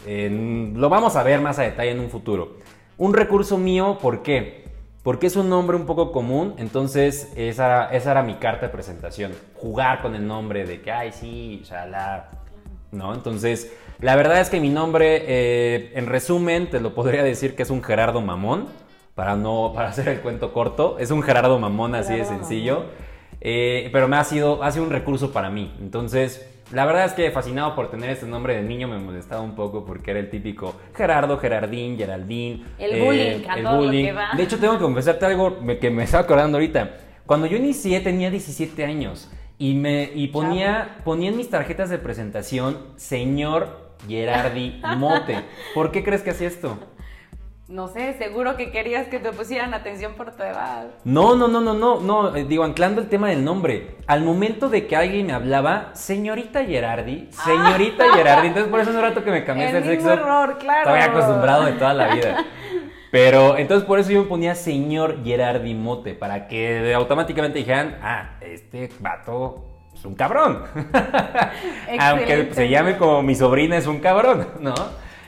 lo 0.06 0.88
vamos 0.88 1.14
a 1.14 1.22
ver 1.22 1.42
más 1.42 1.58
a 1.58 1.64
detalle 1.64 1.90
en 1.90 2.00
un 2.00 2.08
futuro. 2.08 2.56
Un 2.96 3.12
recurso 3.12 3.58
mío, 3.58 3.98
¿por 4.00 4.22
qué? 4.22 4.64
Porque 5.02 5.26
es 5.26 5.36
un 5.36 5.50
nombre 5.50 5.76
un 5.76 5.84
poco 5.84 6.12
común, 6.12 6.54
entonces 6.56 7.30
esa, 7.36 7.92
esa 7.92 8.12
era 8.12 8.22
mi 8.22 8.36
carta 8.36 8.68
de 8.68 8.72
presentación. 8.72 9.32
Jugar 9.52 10.00
con 10.00 10.14
el 10.14 10.26
nombre 10.26 10.64
de 10.64 10.80
que, 10.80 10.90
ay, 10.90 11.12
sí, 11.12 11.62
la 11.70 12.30
¿no? 12.90 13.14
Entonces, 13.14 13.70
la 14.00 14.14
verdad 14.14 14.40
es 14.40 14.48
que 14.48 14.60
mi 14.60 14.68
nombre, 14.68 15.24
eh, 15.26 15.92
en 15.94 16.06
resumen, 16.06 16.70
te 16.70 16.80
lo 16.80 16.94
podría 16.94 17.24
decir 17.24 17.56
que 17.56 17.64
es 17.64 17.70
un 17.70 17.82
Gerardo 17.82 18.20
Mamón, 18.20 18.66
para 19.16 19.34
no, 19.34 19.72
para 19.74 19.88
hacer 19.88 20.08
el 20.08 20.20
cuento 20.20 20.52
corto, 20.52 20.96
es 21.00 21.10
un 21.10 21.22
Gerardo 21.22 21.58
Mamón 21.58 21.96
así 21.96 22.14
de 22.14 22.24
sencillo, 22.24 22.84
eh, 23.40 23.88
pero 23.92 24.06
me 24.06 24.16
ha 24.16 24.22
sido, 24.22 24.62
ha 24.62 24.70
sido 24.70 24.84
un 24.84 24.90
recurso 24.90 25.32
para 25.32 25.50
mí. 25.50 25.74
Entonces, 25.80 26.48
la 26.70 26.86
verdad 26.86 27.06
es 27.06 27.12
que 27.14 27.28
fascinado 27.32 27.74
por 27.74 27.90
tener 27.90 28.10
este 28.10 28.26
nombre 28.26 28.54
de 28.54 28.62
niño 28.62 28.86
me 28.86 28.98
molestaba 28.98 29.40
un 29.40 29.56
poco 29.56 29.84
porque 29.84 30.12
era 30.12 30.20
el 30.20 30.30
típico 30.30 30.76
Gerardo, 30.94 31.36
Gerardín, 31.38 31.96
Geraldín. 31.96 32.66
El 32.78 32.92
eh, 32.92 33.04
bullying, 33.04 33.50
el 33.56 33.66
bullying. 33.66 34.14
De 34.36 34.42
hecho, 34.44 34.58
tengo 34.60 34.74
que 34.74 34.84
confesarte 34.84 35.26
algo 35.26 35.58
que 35.80 35.90
me 35.90 36.04
estaba 36.04 36.22
acordando 36.22 36.58
ahorita. 36.58 36.98
Cuando 37.26 37.48
yo 37.48 37.56
inicié 37.56 37.98
tenía 37.98 38.30
17 38.30 38.84
años. 38.84 39.28
Y, 39.60 39.74
me, 39.74 40.12
y 40.14 40.28
ponía, 40.28 40.98
ponía 41.04 41.30
en 41.30 41.36
mis 41.36 41.50
tarjetas 41.50 41.90
de 41.90 41.98
presentación, 41.98 42.78
señor 42.94 43.87
Gerardi 44.06 44.80
Mote. 44.96 45.44
¿Por 45.74 45.90
qué 45.90 46.04
crees 46.04 46.22
que 46.22 46.30
hacía 46.30 46.48
esto? 46.48 46.78
No 47.68 47.88
sé, 47.88 48.14
seguro 48.14 48.56
que 48.56 48.70
querías 48.70 49.08
que 49.08 49.18
te 49.18 49.30
pusieran 49.30 49.74
atención 49.74 50.14
por 50.14 50.34
tu 50.34 50.42
edad. 50.42 50.86
No, 51.04 51.36
no, 51.36 51.48
no, 51.48 51.60
no, 51.60 51.74
no, 51.74 52.00
no, 52.00 52.34
eh, 52.34 52.44
digo, 52.44 52.64
anclando 52.64 53.02
el 53.02 53.10
tema 53.10 53.28
del 53.28 53.44
nombre. 53.44 53.96
Al 54.06 54.22
momento 54.22 54.70
de 54.70 54.86
que 54.86 54.96
alguien 54.96 55.26
me 55.26 55.34
hablaba, 55.34 55.90
señorita 55.92 56.64
Gerardi, 56.64 57.28
señorita 57.30 58.04
ah. 58.10 58.12
Gerardi, 58.16 58.46
entonces 58.48 58.70
por 58.70 58.80
eso 58.80 58.88
hace 58.88 58.98
un 58.98 59.04
rato 59.04 59.22
que 59.22 59.30
me 59.30 59.44
cambié 59.44 59.70
de 59.70 59.82
sexo. 59.82 60.10
error, 60.10 60.56
claro. 60.56 60.94
Estaba 60.94 61.04
acostumbrado 61.04 61.66
de 61.66 61.72
toda 61.72 61.92
la 61.92 62.14
vida. 62.14 62.44
Pero 63.10 63.58
entonces 63.58 63.86
por 63.86 63.98
eso 63.98 64.12
yo 64.12 64.22
me 64.22 64.28
ponía 64.28 64.54
señor 64.54 65.22
Gerardi 65.22 65.74
Mote, 65.74 66.14
para 66.14 66.48
que 66.48 66.94
automáticamente 66.94 67.58
dijeran, 67.58 67.98
ah, 68.02 68.38
este 68.40 68.88
vato 68.98 69.67
es 69.98 70.04
un 70.04 70.14
cabrón. 70.14 70.62
Aunque 71.98 72.50
se 72.52 72.68
llame 72.68 72.96
como 72.96 73.22
mi 73.22 73.34
sobrina 73.34 73.76
es 73.76 73.86
un 73.86 73.98
cabrón, 73.98 74.46
¿no? 74.60 74.74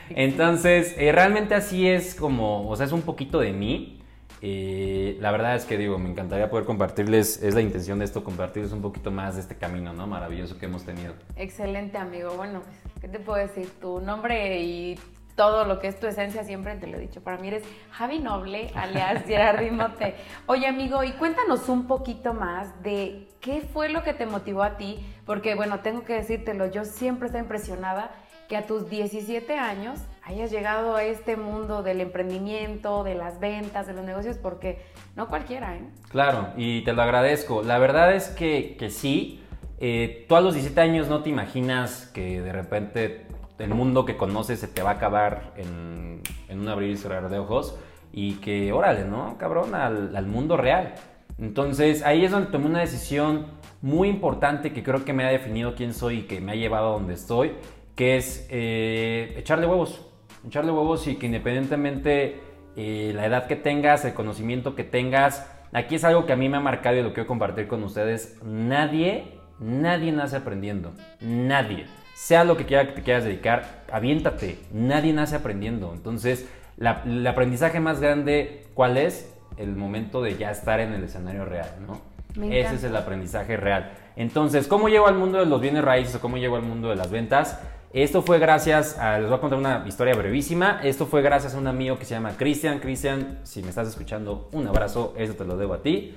Entonces, 0.09 0.95
eh, 0.97 1.11
realmente 1.11 1.55
así 1.55 1.87
es 1.87 2.15
como, 2.15 2.69
o 2.69 2.75
sea, 2.75 2.85
es 2.85 2.91
un 2.91 3.01
poquito 3.01 3.39
de 3.39 3.51
mí. 3.51 3.97
Eh, 4.41 5.17
la 5.19 5.31
verdad 5.31 5.55
es 5.55 5.65
que 5.65 5.77
digo, 5.77 5.99
me 5.99 6.09
encantaría 6.09 6.49
poder 6.49 6.65
compartirles, 6.65 7.43
es 7.43 7.53
la 7.53 7.61
intención 7.61 7.99
de 7.99 8.05
esto, 8.05 8.23
compartirles 8.23 8.71
un 8.71 8.81
poquito 8.81 9.11
más 9.11 9.35
de 9.35 9.41
este 9.41 9.55
camino, 9.55 9.93
¿no? 9.93 10.07
Maravilloso 10.07 10.57
que 10.57 10.65
hemos 10.65 10.83
tenido. 10.83 11.13
Excelente, 11.35 11.97
amigo. 11.97 12.33
Bueno, 12.35 12.63
¿qué 12.99 13.07
te 13.07 13.19
puedo 13.19 13.37
decir? 13.37 13.69
Tu 13.79 13.99
nombre 13.99 14.61
y 14.63 14.99
todo 15.35 15.65
lo 15.65 15.79
que 15.79 15.87
es 15.87 15.99
tu 15.99 16.07
esencia, 16.07 16.43
siempre 16.43 16.75
te 16.75 16.87
lo 16.87 16.97
he 16.97 16.99
dicho. 16.99 17.21
Para 17.21 17.37
mí 17.37 17.47
eres 17.47 17.63
Javi 17.91 18.19
Noble, 18.19 18.71
alias 18.75 19.25
Gerardi 19.25 19.71
Mote. 19.71 20.15
Oye, 20.45 20.67
amigo, 20.67 21.03
y 21.03 21.11
cuéntanos 21.13 21.69
un 21.69 21.87
poquito 21.87 22.33
más 22.33 22.81
de 22.83 23.27
qué 23.39 23.61
fue 23.61 23.89
lo 23.89 24.03
que 24.03 24.13
te 24.13 24.25
motivó 24.25 24.63
a 24.63 24.77
ti, 24.77 25.05
porque 25.25 25.55
bueno, 25.55 25.79
tengo 25.79 26.03
que 26.03 26.13
decírtelo, 26.13 26.67
yo 26.67 26.85
siempre 26.85 27.27
estoy 27.27 27.41
impresionada 27.41 28.11
que 28.51 28.57
a 28.57 28.65
tus 28.67 28.89
17 28.89 29.57
años 29.57 30.01
hayas 30.23 30.51
llegado 30.51 30.97
a 30.97 31.03
este 31.05 31.37
mundo 31.37 31.83
del 31.83 32.01
emprendimiento, 32.01 33.03
de 33.05 33.15
las 33.15 33.39
ventas, 33.39 33.87
de 33.87 33.93
los 33.93 34.03
negocios, 34.03 34.37
porque 34.37 34.81
no 35.15 35.29
cualquiera, 35.29 35.77
¿eh? 35.77 35.83
Claro, 36.09 36.49
y 36.57 36.83
te 36.83 36.91
lo 36.91 37.01
agradezco. 37.01 37.63
La 37.63 37.79
verdad 37.79 38.13
es 38.13 38.27
que, 38.27 38.75
que 38.77 38.89
sí. 38.89 39.41
Eh, 39.79 40.25
tú 40.27 40.35
a 40.35 40.41
los 40.41 40.53
17 40.53 40.81
años 40.81 41.07
no 41.07 41.23
te 41.23 41.29
imaginas 41.29 42.11
que 42.13 42.41
de 42.41 42.51
repente 42.51 43.25
el 43.61 43.73
mundo 43.73 44.05
que 44.05 44.17
conoces 44.17 44.59
se 44.59 44.67
te 44.67 44.81
va 44.81 44.91
a 44.91 44.93
acabar 44.93 45.53
en, 45.55 46.21
un 46.49 46.67
abrir 46.67 46.91
y 46.91 46.97
cerrar 46.97 47.29
de 47.29 47.39
ojos 47.39 47.77
y 48.11 48.35
que, 48.35 48.73
órale, 48.73 49.05
¿no? 49.05 49.37
Cabrón, 49.37 49.73
al, 49.75 50.25
mundo 50.25 50.57
real. 50.57 50.95
Entonces 51.39 52.03
ahí 52.03 52.25
es 52.25 52.31
donde 52.31 52.51
tomé 52.51 52.65
una 52.65 52.79
decisión 52.79 53.47
muy 53.81 54.09
importante 54.09 54.73
que 54.73 54.83
creo 54.83 55.05
que 55.05 55.13
me 55.13 55.23
ha 55.23 55.29
definido 55.29 55.75
quién 55.75 55.93
soy 55.93 56.19
y 56.19 56.21
que 56.23 56.41
me 56.41 56.51
ha 56.51 56.55
llevado 56.55 56.89
a 56.89 56.91
donde 56.93 57.13
estoy, 57.13 57.53
que 57.95 58.17
es 58.17 58.47
eh, 58.49 59.33
echarle 59.37 59.65
huevos. 59.65 60.05
Echarle 60.45 60.71
huevos 60.71 61.07
y 61.07 61.15
que 61.15 61.27
independientemente 61.27 62.39
eh, 62.75 63.11
la 63.15 63.25
edad 63.25 63.47
que 63.47 63.55
tengas, 63.55 64.05
el 64.05 64.13
conocimiento 64.13 64.75
que 64.75 64.83
tengas, 64.83 65.49
aquí 65.71 65.95
es 65.95 66.03
algo 66.03 66.25
que 66.25 66.33
a 66.33 66.35
mí 66.35 66.49
me 66.49 66.57
ha 66.57 66.61
marcado 66.61 66.97
y 66.97 67.03
lo 67.03 67.13
quiero 67.13 67.27
compartir 67.27 67.67
con 67.67 67.83
ustedes. 67.83 68.37
Nadie, 68.43 69.39
nadie 69.59 70.11
nace 70.11 70.35
aprendiendo. 70.35 70.91
Nadie 71.21 71.85
sea 72.21 72.43
lo 72.43 72.55
que 72.55 72.67
quiera 72.67 72.85
que 72.85 72.93
te 72.93 73.01
quieras 73.01 73.23
dedicar, 73.23 73.81
aviéntate. 73.91 74.59
Nadie 74.71 75.11
nace 75.11 75.35
aprendiendo. 75.35 75.91
Entonces, 75.91 76.47
el 76.77 77.25
aprendizaje 77.25 77.79
más 77.79 77.99
grande, 77.99 78.67
¿cuál 78.75 78.97
es? 78.97 79.33
El 79.57 79.75
momento 79.75 80.21
de 80.21 80.37
ya 80.37 80.51
estar 80.51 80.79
en 80.79 80.93
el 80.93 81.03
escenario 81.03 81.45
real, 81.45 81.71
¿no? 81.87 81.99
Ese 82.45 82.75
es 82.75 82.83
el 82.83 82.95
aprendizaje 82.95 83.57
real. 83.57 83.93
Entonces, 84.15 84.67
¿cómo 84.67 84.87
llego 84.87 85.07
al 85.07 85.15
mundo 85.15 85.39
de 85.39 85.47
los 85.47 85.59
bienes 85.59 85.83
raíces 85.83 86.13
o 86.13 86.21
cómo 86.21 86.37
llego 86.37 86.57
al 86.57 86.61
mundo 86.61 86.89
de 86.89 86.95
las 86.95 87.09
ventas? 87.09 87.59
Esto 87.91 88.21
fue 88.21 88.37
gracias 88.37 88.99
a, 88.99 89.17
les 89.17 89.27
voy 89.27 89.39
a 89.39 89.41
contar 89.41 89.57
una 89.57 89.83
historia 89.87 90.13
brevísima. 90.13 90.79
Esto 90.83 91.07
fue 91.07 91.23
gracias 91.23 91.55
a 91.55 91.57
un 91.57 91.65
amigo 91.65 91.97
que 91.97 92.05
se 92.05 92.13
llama 92.13 92.37
Cristian. 92.37 92.77
Cristian, 92.77 93.39
si 93.41 93.63
me 93.63 93.69
estás 93.69 93.87
escuchando, 93.87 94.47
un 94.51 94.67
abrazo, 94.67 95.15
eso 95.17 95.33
te 95.33 95.43
lo 95.43 95.57
debo 95.57 95.73
a 95.73 95.81
ti. 95.81 96.15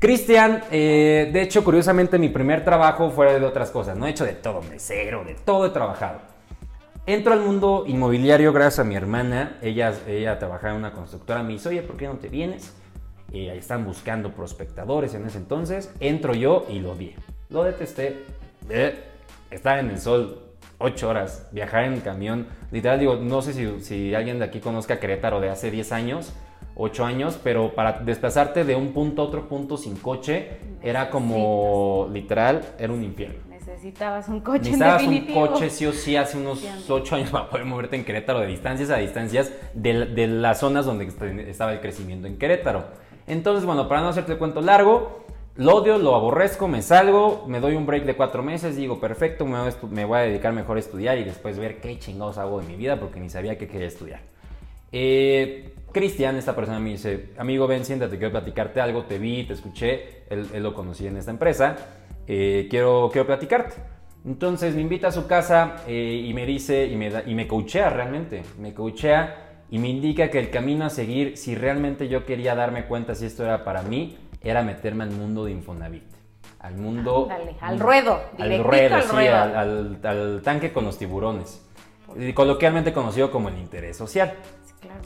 Cristian, 0.00 0.64
eh, 0.70 1.28
de 1.30 1.42
hecho, 1.42 1.62
curiosamente, 1.62 2.18
mi 2.18 2.30
primer 2.30 2.64
trabajo 2.64 3.10
fue 3.10 3.38
de 3.38 3.44
otras 3.44 3.70
cosas. 3.70 3.98
No 3.98 4.06
he 4.06 4.10
hecho 4.10 4.24
de 4.24 4.32
todo, 4.32 4.62
mesero, 4.62 5.24
de 5.24 5.34
todo 5.34 5.66
he 5.66 5.70
trabajado. 5.70 6.20
Entro 7.04 7.34
al 7.34 7.40
mundo 7.40 7.84
inmobiliario 7.86 8.50
gracias 8.54 8.78
a 8.78 8.84
mi 8.84 8.94
hermana. 8.94 9.58
Ella, 9.60 9.92
ella 10.06 10.38
trabajaba 10.38 10.72
en 10.72 10.78
una 10.78 10.92
constructora. 10.92 11.42
Me 11.42 11.52
dice, 11.52 11.68
oye, 11.68 11.82
¿por 11.82 11.98
qué 11.98 12.06
no 12.06 12.14
te 12.14 12.30
vienes? 12.30 12.72
Y 13.30 13.50
ahí 13.50 13.58
están 13.58 13.84
buscando 13.84 14.32
prospectadores 14.32 15.12
en 15.12 15.26
ese 15.26 15.36
entonces. 15.36 15.92
Entro 16.00 16.32
yo 16.32 16.64
y 16.70 16.78
lo 16.78 16.94
vi. 16.94 17.14
Lo 17.50 17.62
detesté. 17.62 18.24
Eh, 18.70 19.04
estar 19.50 19.78
en 19.80 19.90
el 19.90 19.98
sol 19.98 20.46
ocho 20.78 21.10
horas, 21.10 21.46
viajar 21.52 21.84
en 21.84 22.00
camión. 22.00 22.46
Literal, 22.70 22.98
digo, 22.98 23.16
no 23.16 23.42
sé 23.42 23.52
si, 23.52 23.80
si 23.80 24.14
alguien 24.14 24.38
de 24.38 24.46
aquí 24.46 24.60
conozca 24.60 24.98
Querétaro 24.98 25.40
de 25.40 25.50
hace 25.50 25.70
10 25.70 25.92
años 25.92 26.32
8 26.80 27.04
años, 27.04 27.38
pero 27.42 27.74
para 27.74 28.00
desplazarte 28.00 28.64
de 28.64 28.74
un 28.74 28.92
punto 28.92 29.22
a 29.22 29.26
otro 29.26 29.48
punto 29.48 29.76
sin 29.76 29.96
coche 29.96 30.58
era 30.82 31.10
como 31.10 32.08
literal, 32.10 32.62
era 32.78 32.92
un 32.92 33.04
infierno. 33.04 33.38
Necesitabas 33.48 34.28
un 34.28 34.40
coche. 34.40 34.70
Necesitabas 34.70 35.02
un 35.02 35.26
coche 35.34 35.68
sí 35.68 35.84
o 35.84 35.92
sí 35.92 36.16
hace 36.16 36.38
unos 36.38 36.64
8 36.88 37.16
años 37.16 37.30
para 37.30 37.50
poder 37.50 37.66
moverte 37.66 37.96
en 37.96 38.04
Querétaro 38.04 38.40
de 38.40 38.46
distancias 38.46 38.88
a 38.90 38.96
distancias 38.96 39.52
de, 39.74 40.06
de 40.06 40.26
las 40.26 40.60
zonas 40.60 40.86
donde 40.86 41.04
estaba 41.48 41.72
el 41.72 41.80
crecimiento 41.80 42.26
en 42.26 42.38
Querétaro. 42.38 42.84
Entonces, 43.26 43.66
bueno, 43.66 43.86
para 43.86 44.00
no 44.00 44.08
hacerte 44.08 44.32
el 44.32 44.38
cuento 44.38 44.62
largo, 44.62 45.24
lo 45.56 45.76
odio, 45.76 45.98
lo 45.98 46.14
aborrezco, 46.14 46.66
me 46.66 46.80
salgo, 46.80 47.44
me 47.46 47.60
doy 47.60 47.76
un 47.76 47.84
break 47.84 48.04
de 48.04 48.16
cuatro 48.16 48.42
meses, 48.42 48.76
digo, 48.76 48.98
perfecto, 48.98 49.44
me 49.44 49.60
voy, 49.60 49.68
a 49.68 49.86
me 49.86 50.04
voy 50.06 50.18
a 50.18 50.22
dedicar 50.22 50.54
mejor 50.54 50.78
a 50.78 50.80
estudiar 50.80 51.18
y 51.18 51.24
después 51.24 51.58
ver 51.58 51.82
qué 51.82 51.98
chingados 51.98 52.38
hago 52.38 52.60
en 52.60 52.66
mi 52.66 52.76
vida 52.76 52.98
porque 52.98 53.20
ni 53.20 53.28
sabía 53.28 53.58
que 53.58 53.68
quería 53.68 53.86
estudiar. 53.86 54.20
Eh, 54.92 55.74
Cristian, 55.92 56.36
esta 56.36 56.54
persona 56.54 56.78
me 56.78 56.90
dice, 56.90 57.30
amigo, 57.38 57.66
ven, 57.66 57.84
siéntate, 57.84 58.16
quiero 58.16 58.32
platicarte 58.32 58.80
algo, 58.80 59.04
te 59.04 59.18
vi, 59.18 59.44
te 59.44 59.54
escuché, 59.54 60.22
él, 60.30 60.48
lo 60.62 60.72
conocí 60.72 61.06
en 61.06 61.16
esta 61.16 61.30
empresa, 61.30 61.76
eh, 62.26 62.68
quiero, 62.70 63.08
quiero 63.12 63.26
platicarte. 63.26 63.74
Entonces 64.24 64.74
me 64.74 64.82
invita 64.82 65.08
a 65.08 65.12
su 65.12 65.26
casa 65.26 65.76
eh, 65.86 66.24
y 66.26 66.34
me 66.34 66.44
dice, 66.46 66.86
y 66.86 66.96
me, 66.96 67.10
y 67.26 67.34
me 67.34 67.48
coachea 67.48 67.90
realmente, 67.90 68.42
me 68.58 68.74
coachea 68.74 69.64
y 69.70 69.78
me 69.78 69.88
indica 69.88 70.30
que 70.30 70.38
el 70.38 70.50
camino 70.50 70.84
a 70.84 70.90
seguir, 70.90 71.36
si 71.36 71.54
realmente 71.54 72.08
yo 72.08 72.26
quería 72.26 72.54
darme 72.54 72.84
cuenta 72.84 73.14
si 73.14 73.24
esto 73.26 73.44
era 73.44 73.64
para 73.64 73.82
mí, 73.82 74.18
era 74.42 74.62
meterme 74.62 75.04
al 75.04 75.10
mundo 75.10 75.44
de 75.44 75.52
Infonavit. 75.52 76.04
Al 76.58 76.76
mundo... 76.76 77.28
al 77.60 77.80
ruedo. 77.80 78.20
Al 78.38 78.62
ruedo, 78.62 78.94
al, 78.96 79.02
sí, 79.04 79.16
al, 79.16 79.98
al 80.04 80.42
tanque 80.42 80.72
con 80.72 80.84
los 80.84 80.98
tiburones. 80.98 81.66
Coloquialmente 82.34 82.92
conocido 82.92 83.30
como 83.30 83.48
el 83.48 83.58
interés 83.58 83.96
social. 83.96 84.34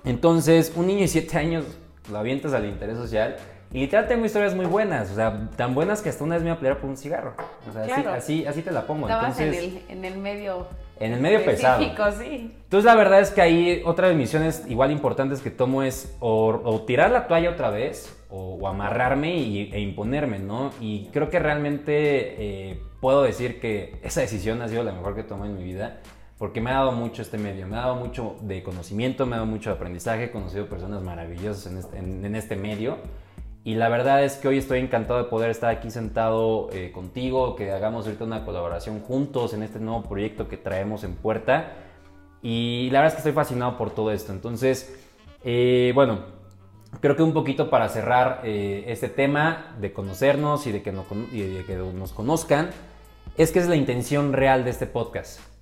Entonces, 0.04 0.72
un 0.74 0.86
niño 0.86 1.00
de 1.00 1.08
7 1.08 1.38
años 1.38 1.64
lo 2.10 2.18
avientas 2.18 2.52
al 2.52 2.66
interés 2.66 2.96
social. 2.96 3.36
Y 3.72 3.80
literal 3.80 4.06
tengo 4.06 4.24
historias 4.24 4.54
muy 4.54 4.66
buenas, 4.66 5.10
o 5.10 5.14
sea, 5.16 5.50
tan 5.56 5.74
buenas 5.74 6.00
que 6.00 6.08
hasta 6.08 6.22
una 6.22 6.36
vez 6.36 6.44
me 6.44 6.50
iba 6.50 6.54
a 6.54 6.58
pelear 6.58 6.78
por 6.78 6.88
un 6.88 6.96
cigarro. 6.96 7.34
O 7.68 7.72
sea, 7.72 8.14
así, 8.14 8.46
así, 8.46 8.62
te 8.62 8.70
la 8.70 8.86
pongo. 8.86 9.08
Estabas 9.08 9.40
en, 9.40 9.52
el, 9.52 9.82
en 9.88 10.04
el 10.04 10.18
medio 10.18 10.68
en 11.00 11.12
el 11.12 11.20
medio 11.20 11.44
pesado. 11.44 11.82
Sí. 11.82 12.52
Entonces 12.64 12.84
la 12.84 12.94
verdad 12.94 13.20
es 13.20 13.30
que 13.30 13.42
ahí 13.42 13.82
otra 13.84 14.08
de 14.08 14.14
mis 14.14 14.24
misiones 14.24 14.64
igual 14.68 14.90
importantes 14.90 15.40
que 15.40 15.50
tomo 15.50 15.82
es 15.82 16.14
o, 16.20 16.84
tirar 16.86 17.10
la 17.10 17.26
toalla 17.26 17.50
otra 17.50 17.70
vez 17.70 18.16
o, 18.30 18.66
amarrarme 18.68 19.34
e 19.34 19.80
imponerme, 19.80 20.38
¿no? 20.38 20.70
Y 20.80 21.06
creo 21.12 21.30
que 21.30 21.38
realmente 21.38 21.90
eh, 22.70 22.80
puedo 23.00 23.22
decir 23.22 23.60
que 23.60 23.96
esa 24.02 24.20
decisión 24.20 24.62
ha 24.62 24.68
sido 24.68 24.82
la 24.84 24.92
mejor 24.92 25.14
que 25.14 25.22
tomé 25.22 25.46
en 25.46 25.56
mi 25.56 25.64
vida 25.64 26.00
porque 26.38 26.60
me 26.60 26.70
ha 26.70 26.74
dado 26.74 26.92
mucho 26.92 27.22
este 27.22 27.38
medio, 27.38 27.66
me 27.66 27.76
ha 27.76 27.80
dado 27.80 27.96
mucho 27.96 28.36
de 28.40 28.62
conocimiento, 28.62 29.24
me 29.26 29.36
ha 29.36 29.38
dado 29.38 29.50
mucho 29.50 29.70
de 29.70 29.76
aprendizaje, 29.76 30.24
he 30.24 30.30
conocido 30.30 30.66
personas 30.66 31.02
maravillosas 31.02 31.66
en 31.66 31.78
este, 31.78 31.98
en, 31.98 32.34
este 32.34 32.56
medio 32.56 32.98
y 33.62 33.76
la 33.76 33.88
verdad 33.88 34.24
es 34.24 34.36
que 34.36 34.48
hoy 34.48 34.58
estoy 34.58 34.80
encantado 34.80 35.22
de 35.22 35.28
poder 35.28 35.50
estar 35.50 35.70
aquí 35.70 35.90
sentado 35.90 36.68
eh, 36.72 36.90
contigo, 36.92 37.54
que 37.54 37.70
hagamos 37.70 38.06
ahorita 38.06 38.24
una 38.24 38.44
colaboración 38.44 39.00
juntos 39.00 39.54
en 39.54 39.62
este 39.62 39.78
nuevo 39.78 40.02
proyecto 40.02 40.48
que 40.48 40.56
traemos 40.56 41.04
en 41.04 41.14
puerta 41.14 41.72
y 42.42 42.90
la 42.90 43.00
verdad 43.00 43.12
es 43.12 43.14
que 43.14 43.28
estoy 43.28 43.32
fascinado 43.32 43.78
por 43.78 43.90
todo 43.90 44.10
esto, 44.10 44.32
entonces, 44.32 45.00
eh, 45.44 45.92
bueno, 45.94 46.18
creo 47.00 47.14
que 47.14 47.22
un 47.22 47.32
poquito 47.32 47.70
para 47.70 47.88
cerrar 47.88 48.40
eh, 48.42 48.84
este 48.88 49.08
tema 49.08 49.76
de 49.80 49.92
conocernos 49.92 50.66
y 50.66 50.72
de, 50.72 50.82
que 50.82 50.92
y 51.32 51.40
de 51.42 51.64
que 51.64 51.76
nos 51.76 52.12
conozcan, 52.12 52.70
es 53.38 53.52
que 53.52 53.60
es 53.60 53.68
la 53.68 53.76
intención 53.76 54.32
real 54.32 54.64
de 54.64 54.70
este 54.70 54.86
podcast 54.86 55.53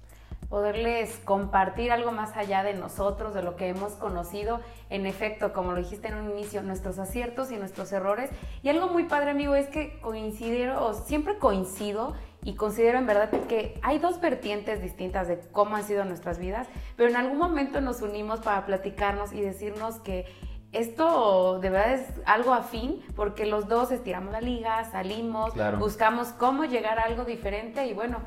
poderles 0.52 1.18
compartir 1.25 1.90
algo 1.92 2.12
más 2.12 2.37
allá 2.37 2.62
de 2.62 2.75
nosotros, 2.75 3.32
de 3.32 3.42
lo 3.42 3.56
que 3.56 3.68
hemos 3.68 3.94
conocido. 3.94 4.61
En 4.90 5.06
efecto, 5.06 5.54
como 5.54 5.73
lo 5.73 5.78
dijiste 5.78 6.09
en 6.09 6.16
un 6.16 6.30
inicio, 6.30 6.62
nuestros 6.62 6.99
aciertos 6.99 7.50
y 7.50 7.56
nuestros 7.56 7.90
errores. 7.90 8.28
Y 8.62 8.68
algo 8.68 8.88
muy 8.88 9.04
padre, 9.04 9.30
amigo, 9.30 9.54
es 9.54 9.68
que 9.68 9.99
coincido, 10.00 10.92
siempre 10.92 11.38
coincido 11.38 12.12
y 12.44 12.54
considero 12.54 12.99
en 12.99 13.06
verdad 13.06 13.30
que 13.49 13.80
hay 13.80 13.99
dos 13.99 14.21
vertientes 14.21 14.82
distintas 14.82 15.26
de 15.26 15.40
cómo 15.52 15.76
han 15.76 15.85
sido 15.85 16.04
nuestras 16.04 16.38
vidas, 16.38 16.68
pero 16.97 17.09
en 17.09 17.16
algún 17.16 17.38
momento 17.38 17.80
nos 17.80 18.02
unimos 18.02 18.40
para 18.40 18.66
platicarnos 18.66 19.32
y 19.32 19.40
decirnos 19.40 20.00
que 20.00 20.26
esto 20.73 21.61
de 21.61 21.71
verdad 21.71 21.94
es 21.94 22.06
algo 22.26 22.52
afín 22.52 23.02
porque 23.16 23.47
los 23.47 23.68
dos 23.68 23.90
estiramos 23.90 24.32
la 24.32 24.42
liga, 24.42 24.85
salimos, 24.90 25.54
buscamos 25.78 26.28
cómo 26.28 26.66
llegar 26.66 26.99
a 26.99 27.04
algo 27.04 27.25
diferente 27.25 27.87
y 27.87 27.94
bueno, 27.94 28.18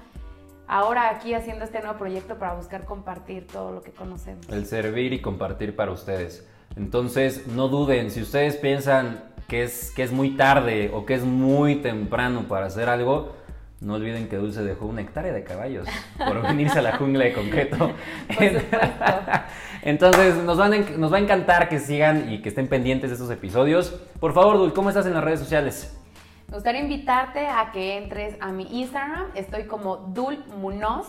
ahora 0.68 1.10
aquí 1.10 1.34
haciendo 1.34 1.66
este 1.66 1.80
nuevo 1.80 1.98
proyecto 1.98 2.38
para 2.38 2.54
buscar 2.54 2.86
compartir 2.86 3.48
todo 3.48 3.72
lo 3.72 3.82
que 3.82 3.92
conocemos. 3.92 4.48
El 4.50 4.66
servir 4.66 5.14
y 5.14 5.22
compartir 5.22 5.76
para 5.76 5.92
ustedes. 5.92 6.48
Entonces, 6.76 7.48
no 7.48 7.68
duden, 7.68 8.12
si 8.12 8.22
ustedes 8.22 8.58
piensan 8.58 9.24
que 9.48 9.64
es, 9.64 9.92
que 9.92 10.04
es 10.04 10.12
muy 10.12 10.32
tarde 10.32 10.92
o 10.94 11.06
que 11.06 11.14
es 11.14 11.24
muy 11.24 11.76
temprano 11.76 12.48
para 12.48 12.66
hacer 12.66 12.90
algo, 12.90 13.34
no 13.82 13.96
olviden 13.96 14.28
que 14.28 14.38
Dulce 14.38 14.64
dejó 14.64 14.86
una 14.86 15.02
hectárea 15.02 15.34
de 15.34 15.44
caballos 15.44 15.88
por 16.18 16.42
venirse 16.42 16.80
a 16.80 16.82
la 16.82 16.98
jungla 16.98 17.26
de 17.26 17.34
concreto. 17.34 17.92
Entonces, 19.84 20.36
nos, 20.38 20.58
van 20.58 21.00
nos 21.00 21.14
va 21.14 21.18
a 21.18 21.20
encantar 21.20 21.70
que 21.70 21.80
sigan 21.80 22.32
y 22.32 22.42
que 22.42 22.50
estén 22.50 22.68
pendientes 22.68 23.10
de 23.10 23.16
estos 23.16 23.30
episodios. 23.30 23.96
Por 24.20 24.34
favor, 24.34 24.58
Dul, 24.58 24.74
¿cómo 24.74 24.90
estás 24.90 25.06
en 25.06 25.14
las 25.14 25.24
redes 25.24 25.40
sociales? 25.40 25.96
Me 26.48 26.54
gustaría 26.54 26.82
invitarte 26.82 27.48
a 27.48 27.72
que 27.72 27.98
entres 27.98 28.36
a 28.40 28.52
mi 28.52 28.82
Instagram. 28.82 29.32
Estoy 29.34 29.64
como 29.66 29.98
Dul 29.98 30.44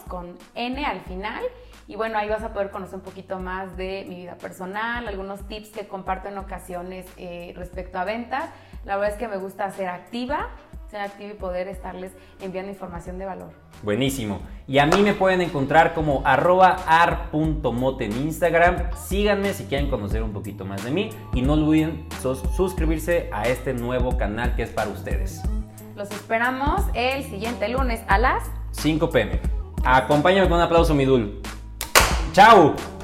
con 0.08 0.36
N 0.54 0.84
al 0.84 1.00
final. 1.00 1.44
Y 1.86 1.94
bueno, 1.94 2.18
ahí 2.18 2.28
vas 2.28 2.42
a 2.42 2.52
poder 2.52 2.70
conocer 2.70 2.96
un 2.96 3.02
poquito 3.02 3.38
más 3.38 3.76
de 3.76 4.06
mi 4.08 4.16
vida 4.16 4.36
personal, 4.36 5.06
algunos 5.06 5.46
tips 5.46 5.68
que 5.68 5.86
comparto 5.86 6.28
en 6.28 6.38
ocasiones 6.38 7.06
eh, 7.16 7.52
respecto 7.54 7.98
a 7.98 8.04
ventas. 8.04 8.50
La 8.84 8.96
verdad 8.96 9.12
es 9.12 9.18
que 9.18 9.28
me 9.28 9.36
gusta 9.36 9.70
ser 9.70 9.88
activa, 9.88 10.48
ser 10.90 11.00
activa 11.00 11.32
y 11.32 11.34
poder 11.34 11.68
estarles 11.68 12.12
enviando 12.40 12.70
información 12.70 13.18
de 13.18 13.24
valor. 13.24 13.50
Buenísimo. 13.82 14.40
Y 14.66 14.78
a 14.78 14.86
mí 14.86 15.02
me 15.02 15.14
pueden 15.14 15.40
encontrar 15.40 15.94
como 15.94 16.22
arroba 16.24 16.76
ar.mote 16.86 18.04
en 18.04 18.12
Instagram. 18.12 18.90
Síganme 18.96 19.52
si 19.52 19.64
quieren 19.64 19.90
conocer 19.90 20.22
un 20.22 20.32
poquito 20.32 20.64
más 20.64 20.84
de 20.84 20.90
mí. 20.90 21.10
Y 21.34 21.42
no 21.42 21.54
olviden 21.54 22.06
suscribirse 22.56 23.28
a 23.32 23.48
este 23.48 23.74
nuevo 23.74 24.16
canal 24.16 24.54
que 24.56 24.62
es 24.62 24.70
para 24.70 24.90
ustedes. 24.90 25.42
Los 25.94 26.10
esperamos 26.10 26.82
el 26.94 27.24
siguiente 27.24 27.68
lunes 27.68 28.02
a 28.08 28.18
las 28.18 28.44
5 28.72 29.10
pm. 29.10 29.40
Acompáñame 29.84 30.48
con 30.48 30.58
un 30.58 30.64
aplauso, 30.64 30.94
mi 30.94 31.04
Dul. 31.04 31.40
¡Chao! 32.32 32.95